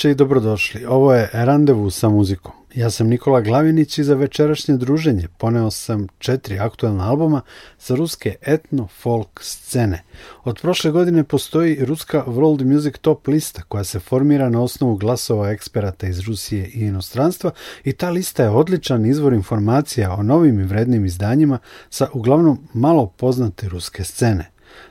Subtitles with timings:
[0.00, 0.84] Dobroveče i dobrodošli.
[0.84, 2.52] Ovo je Randevu sa muzikom.
[2.74, 7.40] Ja sam Nikola Glavinić i za večerašnje druženje poneo sam četiri aktualna albuma
[7.78, 10.02] sa ruske etno-folk scene.
[10.44, 15.50] Od prošle godine postoji ruska World Music Top lista koja se formira na osnovu glasova
[15.50, 17.50] eksperata iz Rusije i inostranstva
[17.84, 21.58] i ta lista je odličan izvor informacija o novim i vrednim izdanjima
[21.90, 24.49] sa uglavnom malo poznate ruske scene.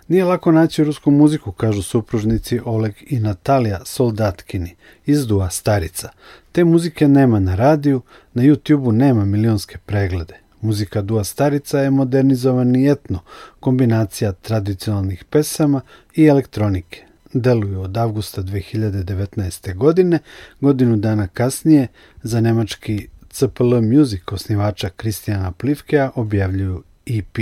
[0.09, 4.75] Nije lako naći rusku muziku, kažu supružnici Oleg i Natalija Soldatkini
[5.05, 6.09] iz Dua Starica.
[6.51, 8.01] Te muzike nema na radiju,
[8.33, 10.37] na YouTube-u nema milionske preglede.
[10.61, 13.19] Muzika Dua Starica je modernizovani etno,
[13.59, 15.81] kombinacija tradicionalnih pesama
[16.15, 17.03] i elektronike.
[17.33, 19.75] Deluju od avgusta 2019.
[19.75, 20.19] godine,
[20.61, 21.87] godinu dana kasnije
[22.23, 27.37] za nemački CPL Music osnivača Kristijana Plivkea objavljuju EP.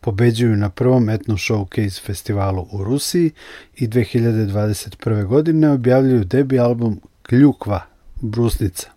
[0.00, 3.30] Pobeđuju na prvom Etno Showcase festivalu u Rusiji
[3.76, 5.26] i 2021.
[5.26, 7.80] godine objavljuju debi album Kljukva,
[8.20, 8.90] Brusnica.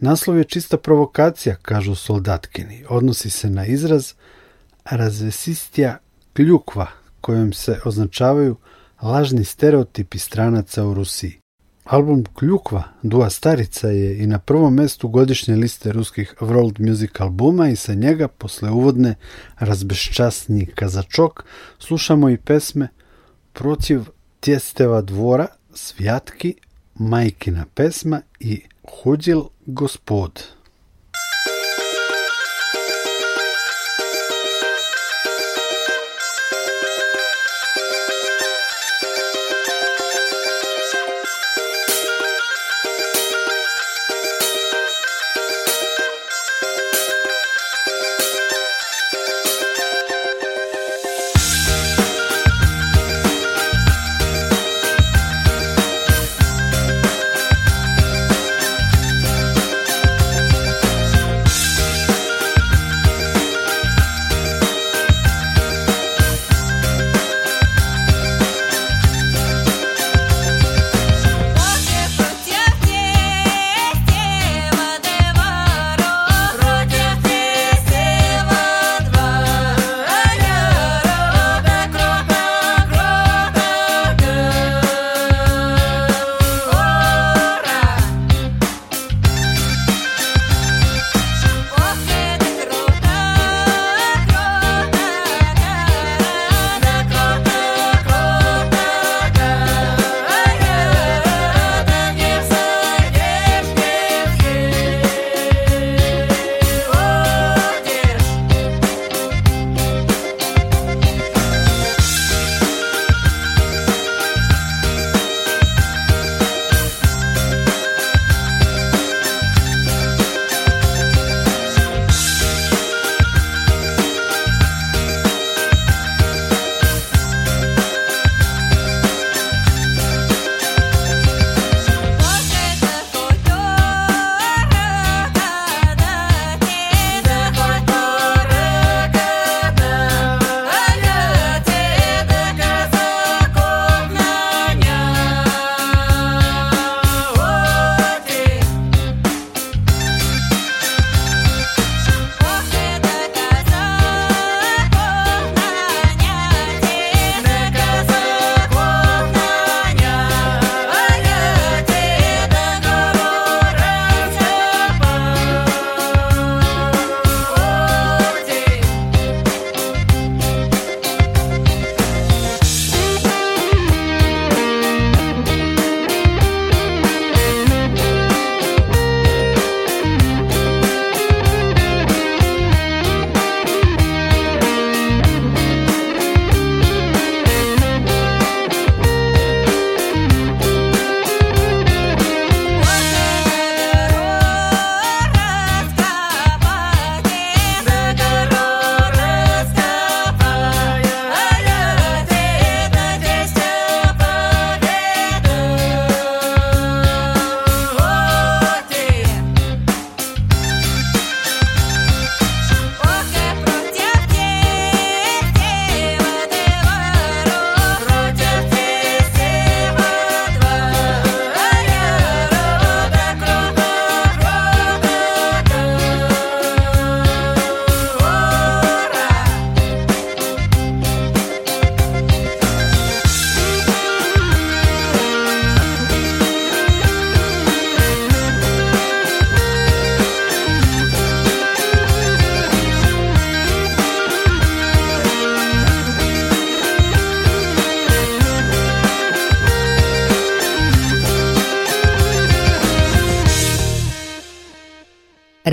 [0.00, 2.84] Naslov je čista provokacija, kažu soldatkini.
[2.88, 4.12] Odnosi se na izraz
[4.84, 5.98] razvesistija
[6.36, 6.86] kljukva,
[7.20, 8.56] kojom se označavaju
[9.02, 11.40] lažni stereotipi stranaca u Rusiji.
[11.88, 17.68] Album Kljukva, Dua Starica je i na prvom mestu godišnje liste ruskih world music albuma
[17.68, 19.14] i sa njega, posle uvodne
[19.58, 21.44] razbeščasnji kazačok,
[21.78, 22.88] slušamo i pesme
[23.52, 24.00] Protiv
[24.40, 26.54] tjesteva dvora, Svjatki,
[26.94, 28.60] Majkina pesma i
[29.02, 30.57] Huđil gospod.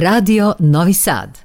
[0.05, 1.44] Radio Novi Sad.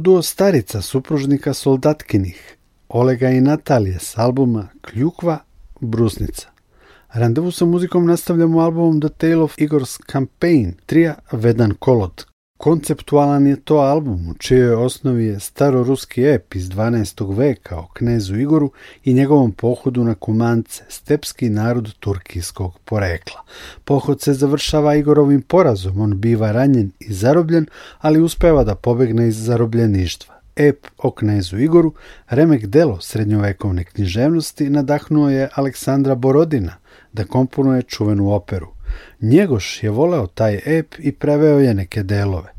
[0.00, 2.56] Duo starica supružnika Soldatkinih,
[2.88, 5.38] Olega i Natalije s albuma Kljukva,
[5.80, 6.48] Brusnica.
[7.12, 12.24] Randevu sa muzikom nastavljamo albumom The Tale of Igor's Campaign, trija Vedan Kolod,
[12.60, 17.36] Konceptualan je to album u čijoj osnovi je staroruski ep iz 12.
[17.36, 18.70] veka o knezu Igoru
[19.04, 23.40] i njegovom pohodu na Kumance, stepski narod turkijskog porekla.
[23.84, 27.66] Pohod se završava Igorovim porazom, on biva ranjen i zarobljen,
[27.98, 30.34] ali uspeva da pobegne iz zarobljeništva.
[30.56, 31.94] Ep o knezu Igoru,
[32.28, 36.76] remek delo srednjovekovne književnosti, nadahnuo je Aleksandra Borodina
[37.12, 38.79] da komponuje čuvenu operu.
[39.20, 42.52] Njegoš je voleo taj ep i preveo je neke delove.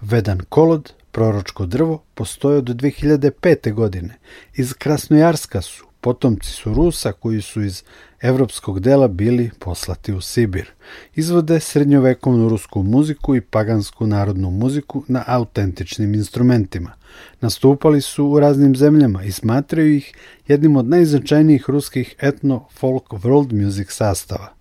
[0.00, 3.72] Vedan kolod, proročko drvo, postoje od 2005.
[3.72, 4.14] godine.
[4.54, 7.82] Iz Krasnojarska su, potomci su Rusa koji su iz
[8.20, 10.70] evropskog dela bili poslati u Sibir.
[11.14, 16.92] Izvode srednjovekovnu rusku muziku i pagansku narodnu muziku na autentičnim instrumentima.
[17.40, 20.14] Nastupali su u raznim zemljama i smatraju ih
[20.48, 24.55] jednim od najznačajnijih ruskih etno-folk world music sastava.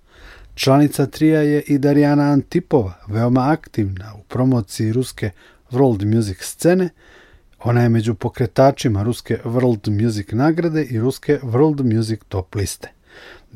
[0.56, 5.32] Članica trija je i Darijana Antipova, veoma aktivna u promociji ruske
[5.72, 6.90] world music scene.
[7.64, 12.92] Ona je među pokretačima ruske World Music nagrade i ruske World Music top liste.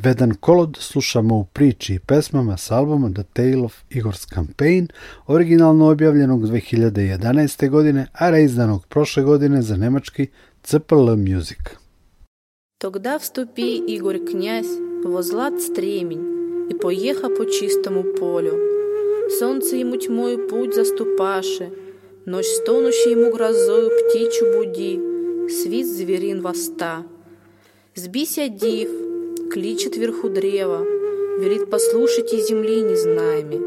[0.03, 4.87] Vedan kolod slušamo u priči i pesmama s albuma The Tale of Igor's Campaign,
[5.27, 7.69] originalno objavljenog 2011.
[7.69, 10.27] godine, a reizdanog prošle godine za nemački
[10.63, 11.59] CPL Music.
[12.77, 14.73] Тогда вступи, Игорь князь,
[15.05, 16.38] во злат стремень,
[16.69, 18.59] и поеха по чистому полю.
[19.39, 21.71] Солнце ему тьмою путь заступаше,
[22.25, 24.99] Ночь стонущей ему грозою птичью буди,
[25.49, 27.03] Свист зверин воста.
[27.95, 28.89] Сбися див,
[29.51, 30.85] кличет вверху древа,
[31.39, 33.59] Велит послушать и земли незнаеми,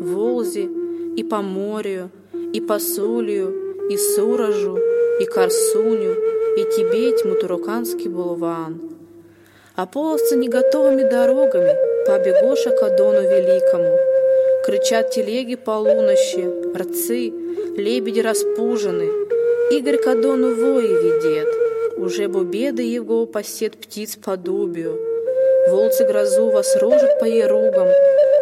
[0.00, 0.68] Волзе
[1.16, 2.10] и по морю,
[2.52, 3.52] и по сулью,
[3.90, 4.78] и Суражу,
[5.20, 6.14] и Корсуню,
[6.56, 8.80] и Тибеть Мутуруканский булван.
[9.76, 13.96] А половцы не готовыми дорогами побегоша к Адону Великому.
[14.64, 16.44] Кричат телеги полунощи,
[16.76, 17.32] рцы,
[17.76, 19.08] лебеди распужены.
[19.70, 21.48] Игорь к Адону вои ведет,
[21.96, 24.98] уже бубеды его посет птиц по дубию.
[25.68, 27.88] Волцы грозу вас рожат по еругам,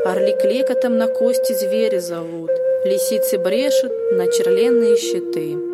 [0.06, 2.50] орли клекотом на кости звери зовут,
[2.86, 5.67] лисицы брешут на черленные щиты.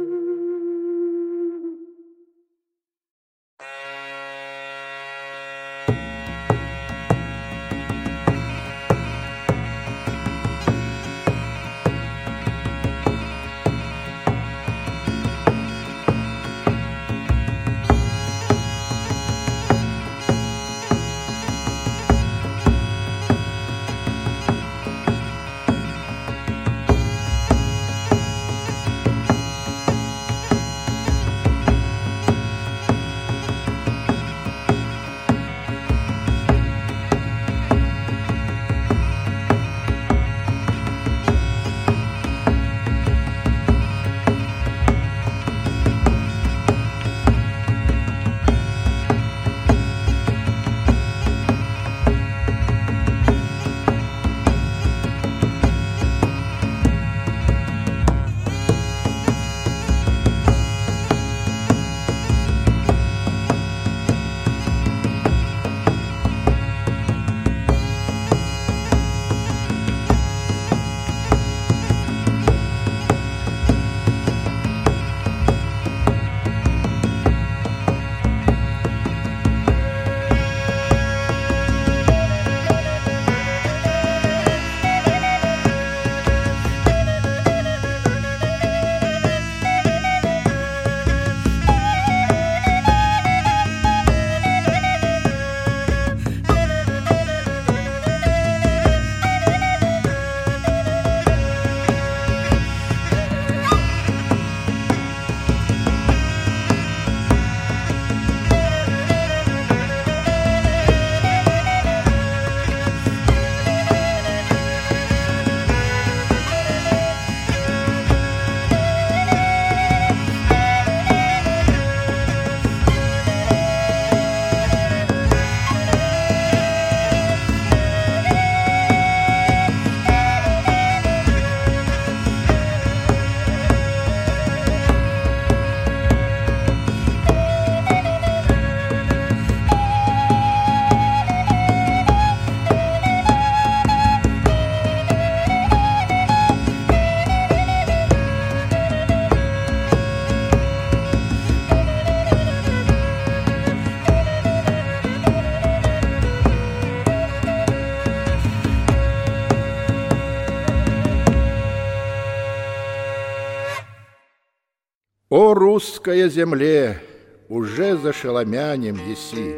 [165.75, 167.01] Русская земле,
[167.49, 169.51] уже за шеломянем еси,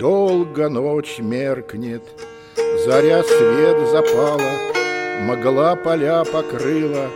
[0.00, 2.02] Долго ночь меркнет,
[2.86, 4.52] заря свет запала,
[5.26, 7.10] Могла поля покрыла,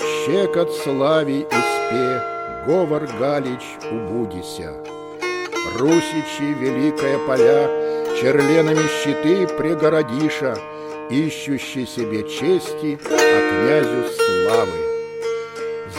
[0.00, 2.20] щекот славий успе,
[2.66, 4.72] Говор Галич убудися.
[5.78, 7.68] Русичи великая поля,
[8.20, 10.58] Черленами щиты прегородиша,
[11.10, 14.85] Ищущий себе чести, а князю славы.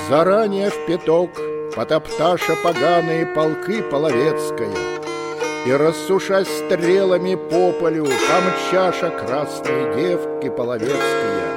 [0.10, 1.32] Заранее в пяток
[1.76, 4.72] потопташа поганые полки половецкая,
[5.66, 11.52] И рассушась стрелами по полю, помчаша красные девки половецкая,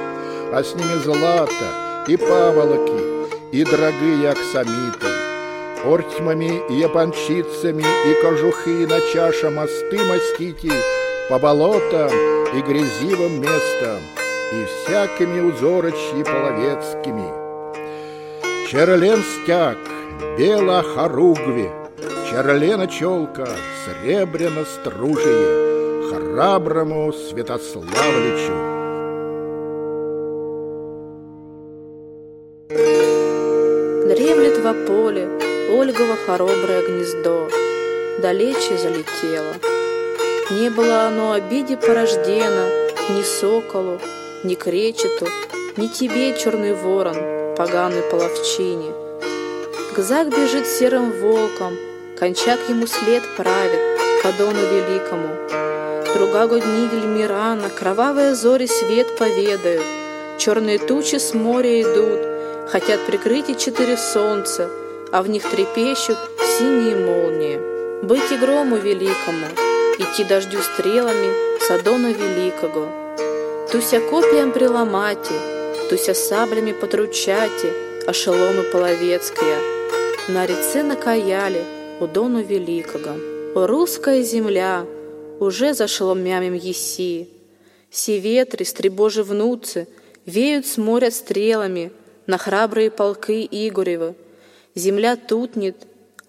[0.53, 5.07] А с ними злато и паволоки, и дорогие аксамиты,
[5.85, 10.73] Ортьмами и япончицами и кожухи на чаша мосты мастите
[11.29, 12.11] По болотам
[12.53, 14.01] и грязивым местам,
[14.51, 17.39] и всякими узорочьи половецкими—
[18.71, 19.77] Черлен стяг,
[20.37, 21.69] бела хоругви,
[22.29, 23.45] Черлена челка,
[23.83, 28.55] сребряно стружие, Храброму Святославличу.
[34.07, 35.27] Дремлет во поле
[35.77, 37.49] Ольгово хороброе гнездо,
[38.21, 39.53] Далече залетело.
[40.49, 42.67] Не было оно обиде порождено
[43.09, 43.99] Ни соколу,
[44.45, 45.27] ни кречету,
[45.75, 48.91] ни тебе, черный ворон, поганый половчине.
[49.95, 51.77] Гзак бежит серым волком,
[52.17, 53.79] кончак ему след правит,
[54.21, 55.29] к Адону великому.
[56.13, 59.83] Друга годнигель Мирана, кровавые зори свет поведают,
[60.37, 62.19] черные тучи с моря идут,
[62.69, 64.69] хотят прикрыть и четыре солнца,
[65.11, 67.59] а в них трепещут синие молнии.
[68.03, 69.47] Быть и грому великому,
[69.97, 72.87] идти дождю стрелами с Адона великого.
[73.71, 75.50] Туся копьям приломати,
[75.91, 77.73] туся саблями потручати,
[78.07, 79.57] а шеломы половецкие.
[80.29, 81.65] На реце накаяли
[81.99, 83.15] у Дону великого.
[83.55, 84.85] О, русская земля,
[85.41, 87.27] уже за шеломямем еси.
[87.89, 89.89] Все ветры, стребожи внуцы,
[90.25, 91.91] веют с моря стрелами
[92.25, 94.15] на храбрые полки Игоревы.
[94.75, 95.75] Земля тутнет,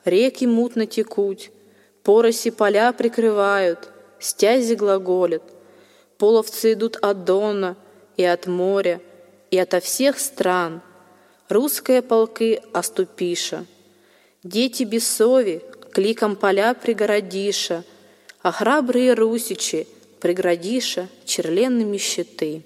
[0.04, 1.50] реки мутно текут,
[2.02, 5.44] пороси поля прикрывают, стязи глаголят.
[6.18, 7.76] Половцы идут от Дона
[8.16, 9.00] и от моря,
[9.52, 10.80] и ото всех стран.
[11.50, 13.64] Русские полки оступиша.
[14.44, 15.60] Дети бесови
[15.94, 17.84] кликом поля пригородиша,
[18.42, 19.86] а храбрые русичи
[20.20, 22.62] преградиша черленными щиты.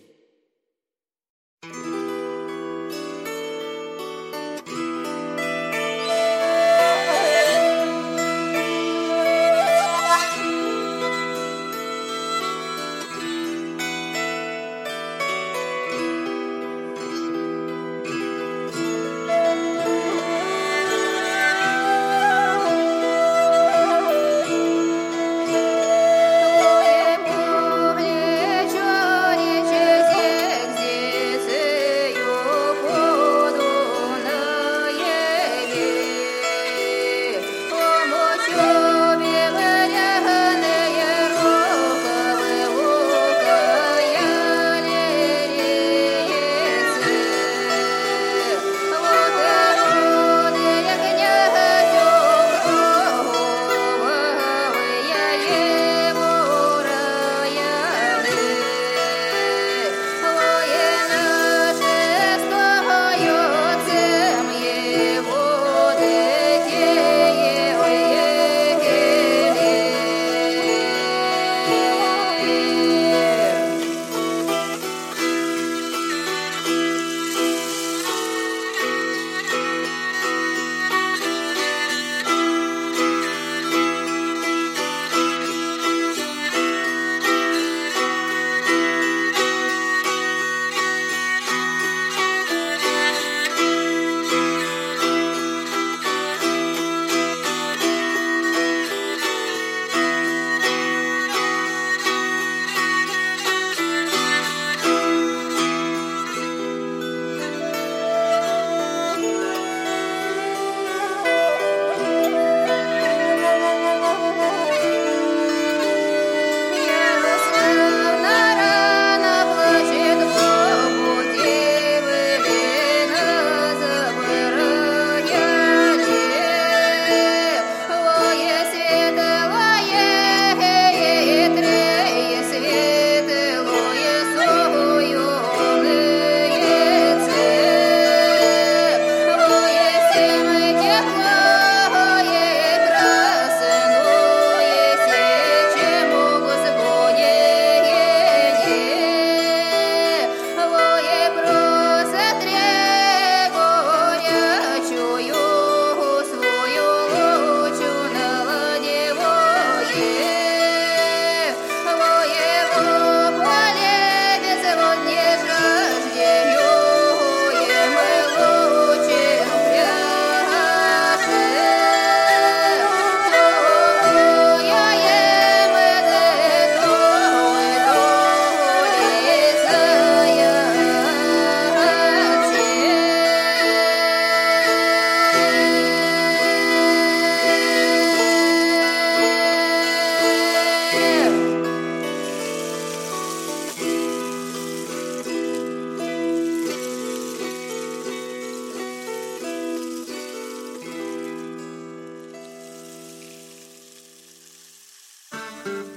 [205.66, 205.95] Bye.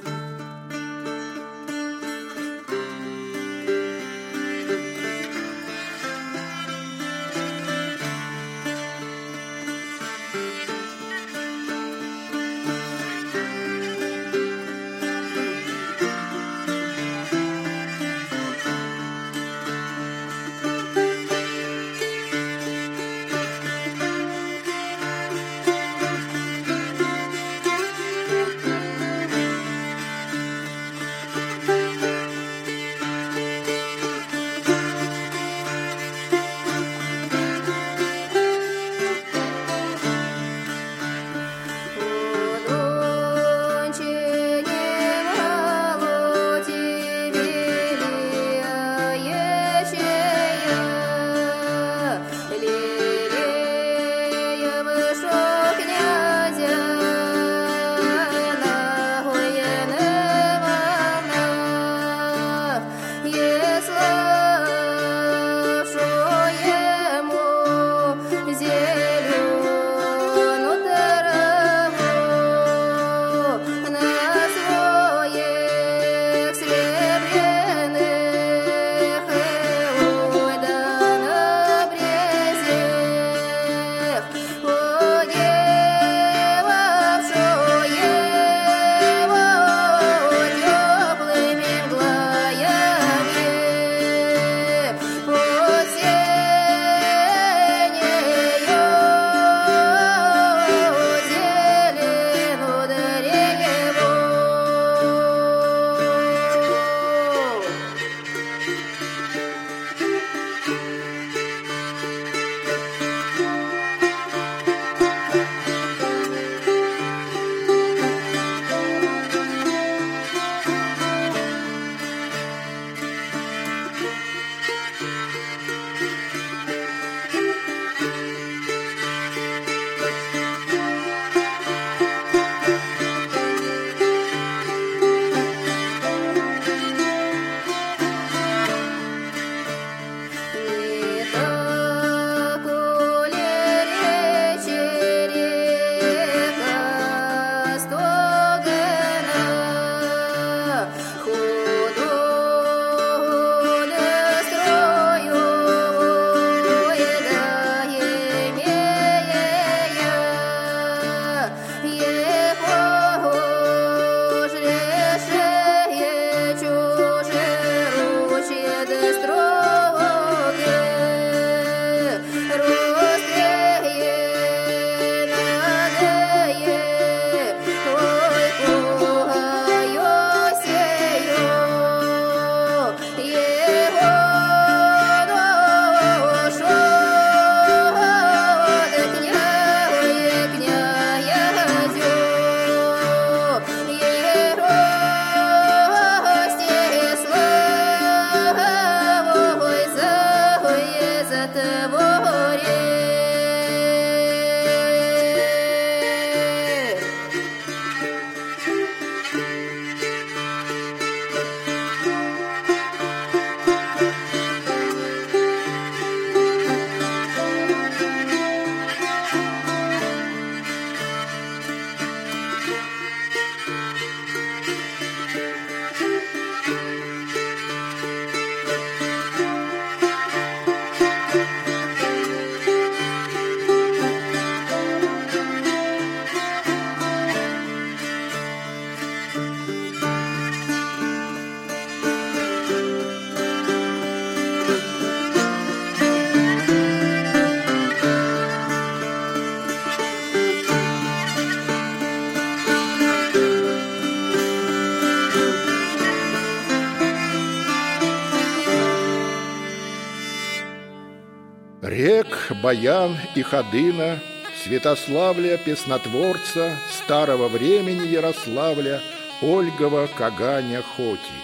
[262.69, 264.19] Баян и Ходына,
[264.63, 269.01] Святославля, Песнотворца, Старого времени Ярославля,
[269.41, 271.39] Ольгова, Каганя, Хоти.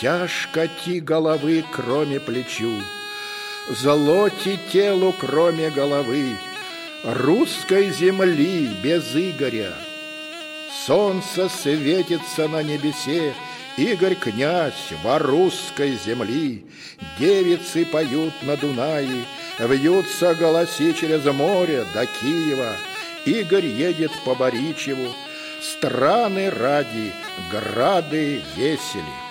[0.00, 2.74] Тяжко ти головы, кроме плечу,
[3.70, 6.36] Золоти телу, кроме головы,
[7.04, 9.72] Русской земли без Игоря.
[10.84, 13.34] Солнце светится на небесе,
[13.76, 16.66] Игорь князь во русской земли,
[17.20, 19.24] Девицы поют на Дунае,
[19.58, 22.76] Вьются голоси через море до Киева.
[23.24, 25.14] Игорь едет по Боричеву,
[25.60, 27.12] Страны ради,
[27.50, 29.23] грады весели.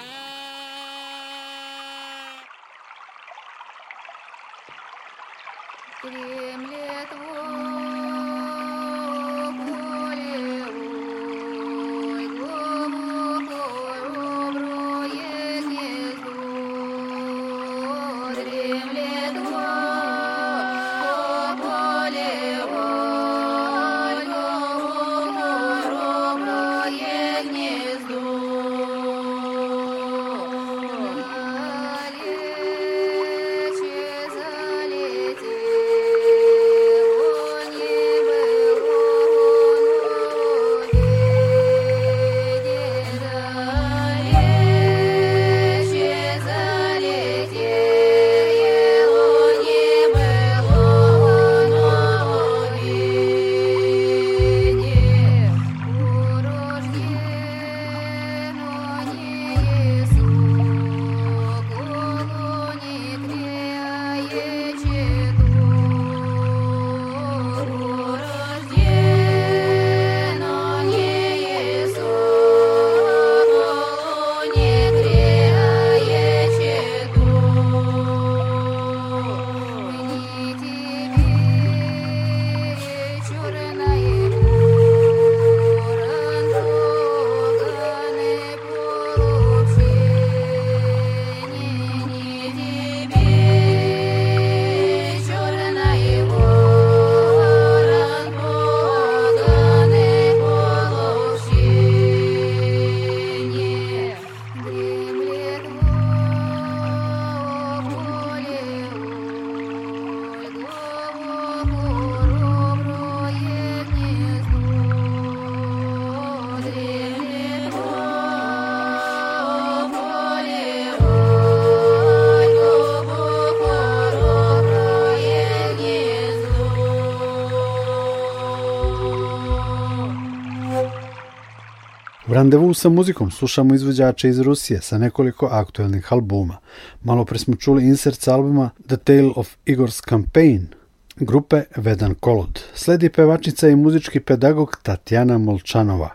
[132.44, 136.58] Randevu sa muzikom slušamo izvođače iz Rusije sa nekoliko aktuelnih albuma.
[137.04, 140.68] Malo pre smo čuli insert sa albuma The Tale of Igor's Campaign
[141.16, 142.60] grupe Vedan Kolod.
[142.74, 146.10] Sledi pevačica i muzički pedagog Tatjana Molčanova.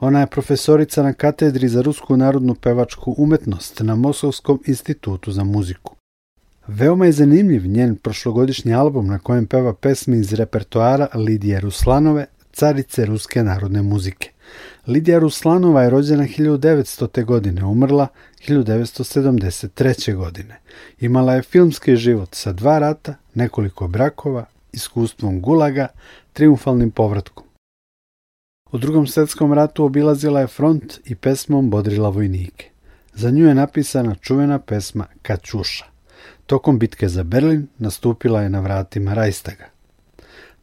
[0.00, 5.94] Ona je profesorica na katedri za rusku narodnu pevačku umetnost na Moskovskom institutu za muziku.
[6.66, 13.06] Veoma je zanimljiv njen prošlogodišnji album na kojem peva pesmi iz repertoara Lidije Ruslanove, carice
[13.06, 14.30] ruske narodne muzike.
[14.86, 17.24] Lidija Ruslanova je rođena 1900.
[17.24, 18.06] godine, umrla
[18.48, 20.14] 1973.
[20.14, 20.60] godine.
[21.00, 25.88] Imala je filmski život sa dva rata, nekoliko brakova, iskustvom gulaga,
[26.32, 27.44] triumfalnim povratkom.
[28.72, 32.70] U drugom svjetskom ratu obilazila je front i pesmom bodrila vojnike.
[33.14, 35.84] Za nju je napisana čuvena pesma Kačuša.
[36.46, 39.68] Tokom bitke za Berlin nastupila je na vratima Rajstaga.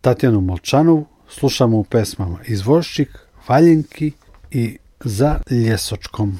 [0.01, 3.09] Tatjanu Molčanovu slušamo u pesmama Izvoščik,
[3.47, 4.11] Valjenki
[4.51, 6.39] i Za ljesočkom.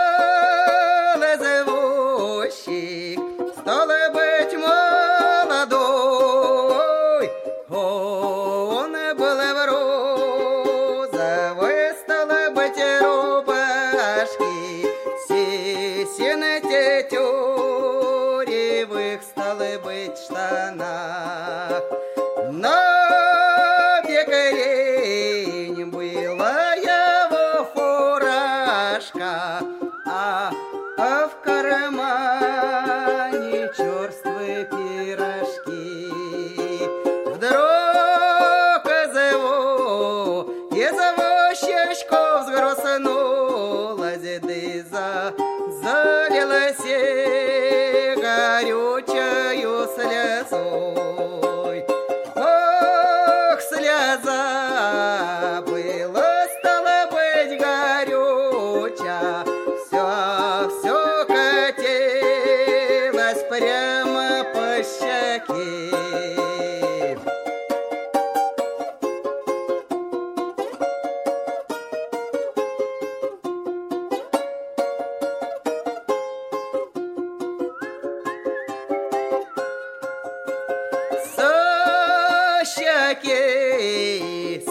[83.21, 84.61] que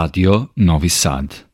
[0.00, 1.49] Radio Novi Sad.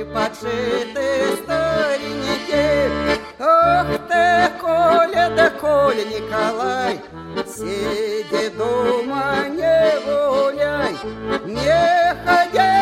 [0.00, 2.90] Не подшиты старенькие.
[3.38, 7.00] Ох ты, Коля, да Коля Николай,
[7.46, 10.94] сиди дома, не гуляй,
[11.44, 12.76] не ходи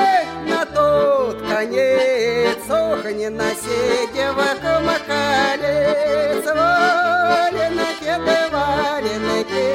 [0.48, 9.66] на тот конец, ох, не носи девок макалец, валенки, да валенки,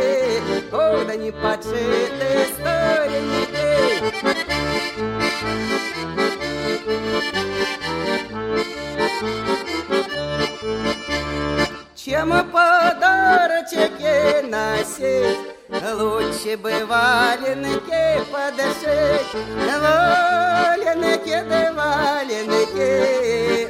[0.72, 3.54] ох, да не подшиты старенькие.
[12.24, 14.16] Чем подарочки
[14.48, 19.28] носить, лучше бы валенки подшить.
[19.82, 22.92] Валенки, да валенки,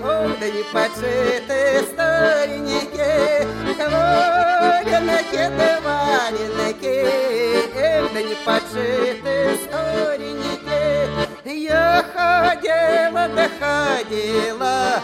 [0.04, 3.48] ох, да не подшиты старенькие.
[3.90, 6.98] Валенки, да валенки,
[8.14, 9.36] да не подшиты
[9.66, 11.10] старенькие.
[11.44, 15.02] Я ходила, да ходила,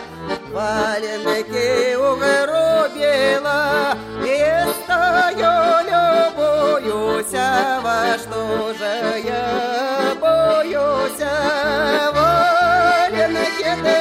[0.54, 3.62] валенки угробила,
[4.24, 5.56] и стою
[5.90, 8.94] любуюсь, а во что же
[9.26, 11.24] я боюсь?
[12.16, 13.99] Валенки, да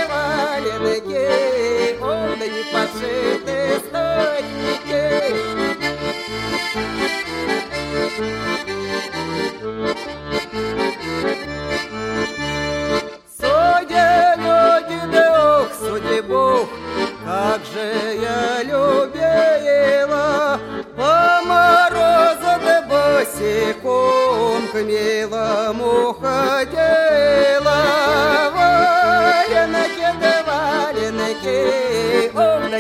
[29.89, 31.61] Валенки да валенки,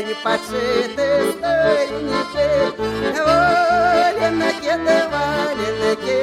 [0.06, 2.56] не подшиты старенькие.
[3.24, 6.20] Валенки да валенки,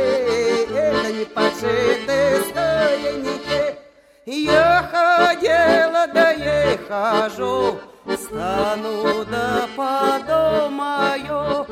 [0.69, 2.19] да не подшиты
[2.49, 3.77] старенькие.
[4.25, 7.79] Я ходила, да я хожу,
[8.15, 11.65] стану да подумаю,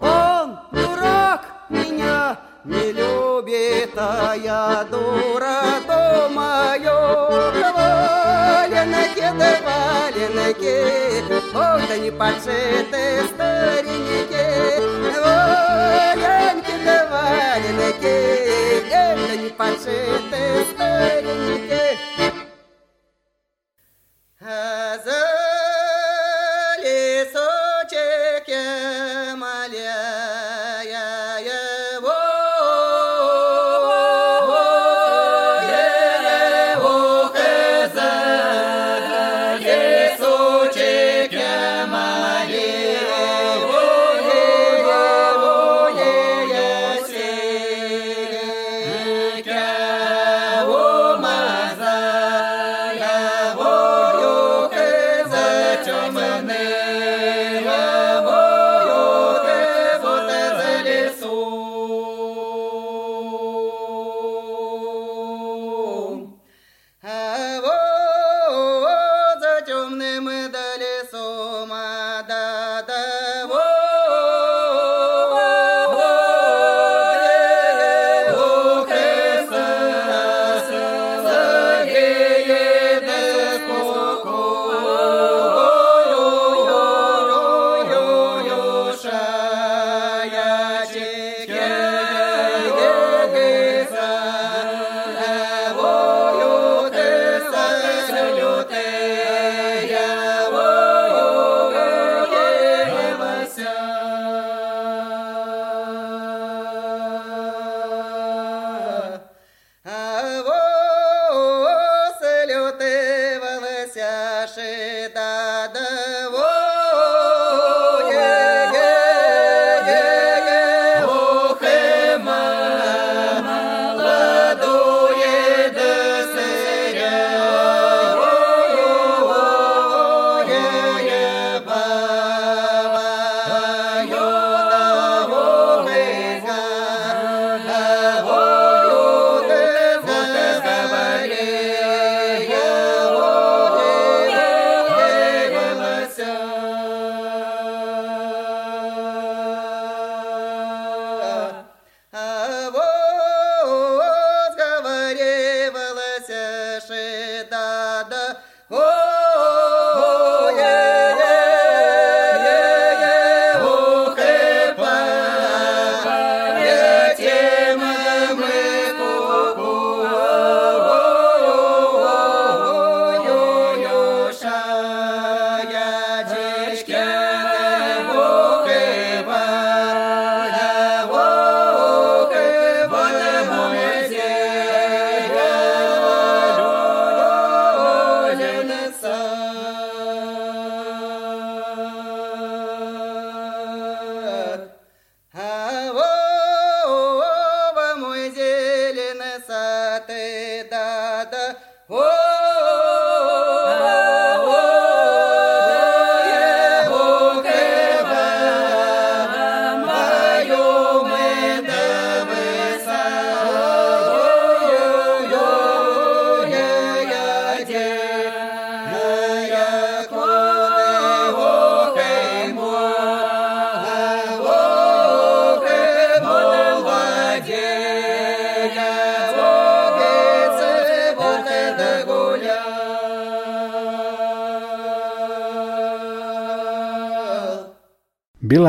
[0.00, 7.79] он дурак меня не любит, а я дура, думаю,
[8.24, 10.78] валенки да валенки,
[11.88, 14.80] да не подшиты старенькие,
[15.24, 18.18] валенки да валенки,
[18.90, 20.42] да не подшиты
[20.72, 21.98] старенькие.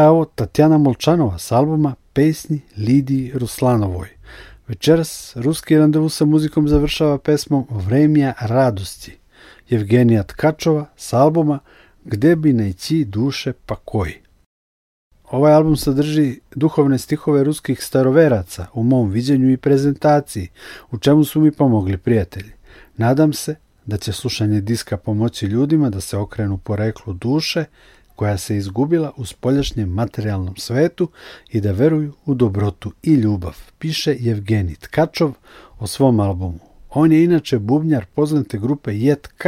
[0.01, 4.07] Je ovo Tatjana Molčanova s albuma Pesni Lidiji Ruslanovoj.
[4.67, 9.17] Večeras ruski randevu sa muzikom završava pesmom Vremja radosti
[9.69, 11.59] Evgenija Tkačova s albuma
[12.05, 14.13] Gde bi najći duše pa koji.
[15.31, 20.49] Ovaj album sadrži duhovne stihove ruskih staroveraca u mom viđenju i prezentaciji,
[20.91, 22.51] u čemu su mi pomogli prijatelji.
[22.97, 27.65] Nadam se da će slušanje diska pomoći ljudima da se okrenu poreklu duše
[28.21, 31.09] koja se izgubila u spoljašnjem materijalnom svetu
[31.49, 35.33] i da veruju u dobrotu i ljubav, piše Evgenij Tkačov
[35.79, 36.59] o svom albumu.
[36.89, 39.45] On je inače bubnjar poznate grupe Jet K,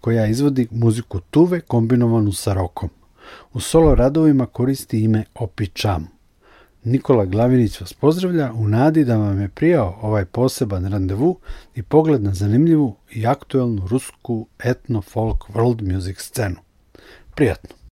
[0.00, 2.88] koja izvodi muziku tuve kombinovanu sa rokom.
[3.52, 6.08] U solo radovima koristi ime Opičam.
[6.84, 11.38] Nikola Glavinić vas pozdravlja u nadi da vam je prijao ovaj poseban randevu
[11.74, 16.56] i pogled na zanimljivu i aktuelnu rusku etno-folk world music scenu.
[17.34, 17.83] Prijatno!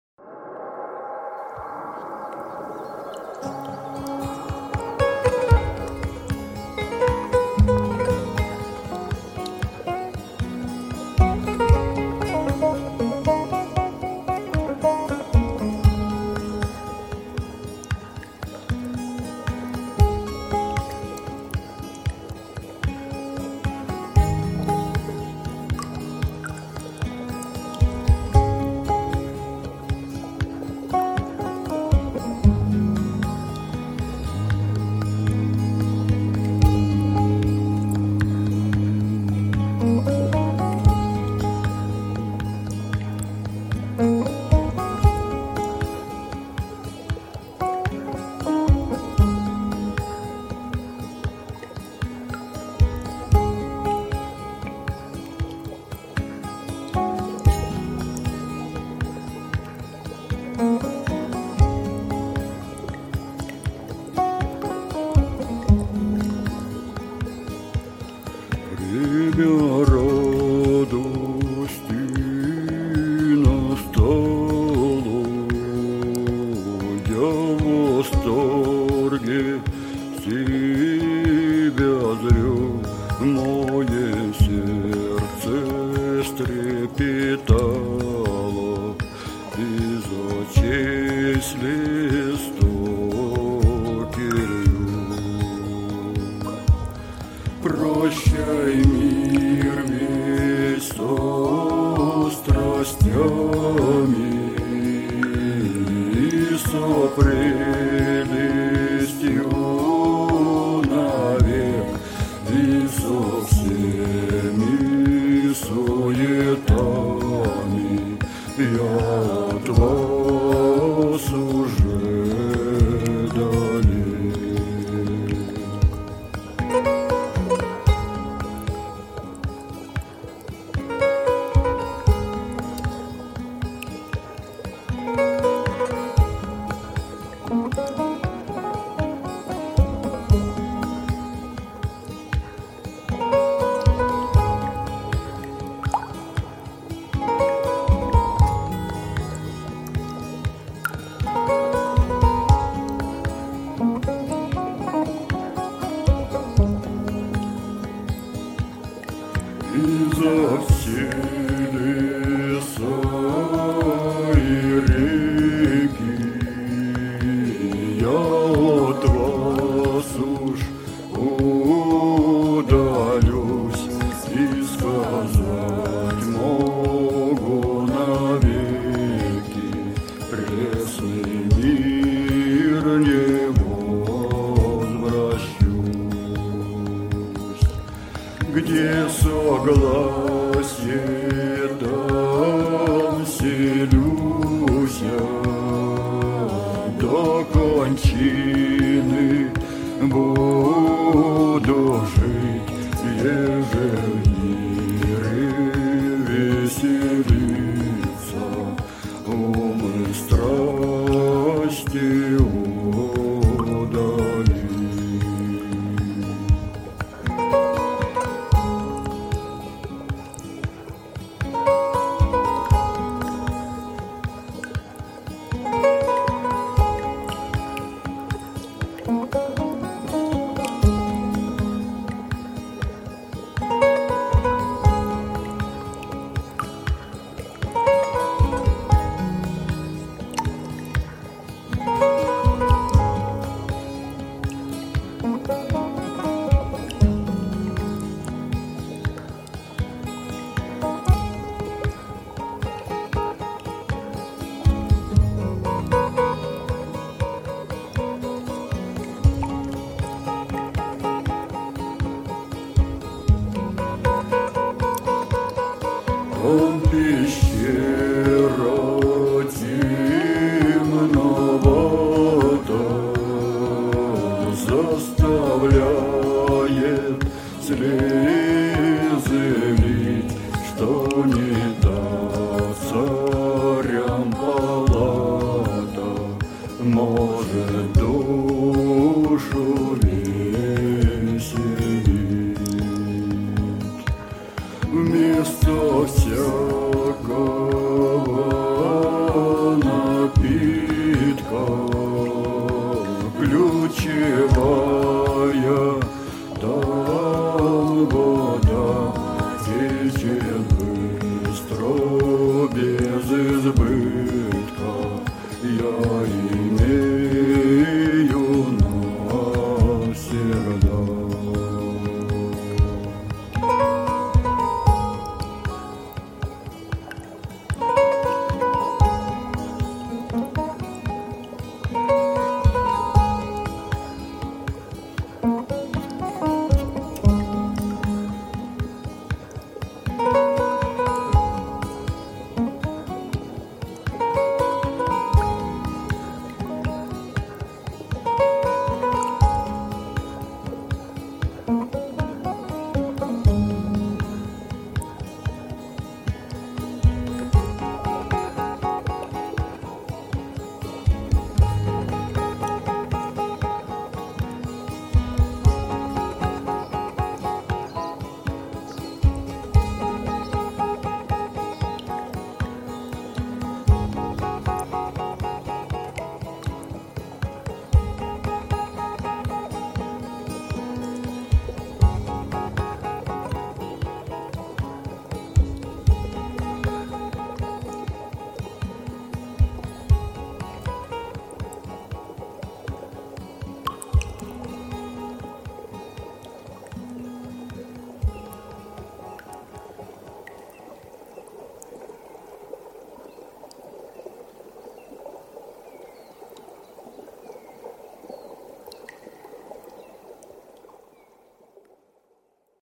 [107.14, 107.51] frio.